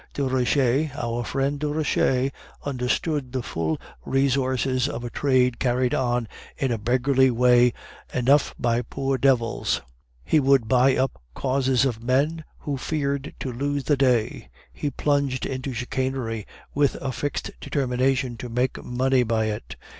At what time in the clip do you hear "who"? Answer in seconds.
12.61-12.77